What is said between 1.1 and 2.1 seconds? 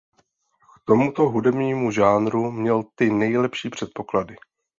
hudebnímu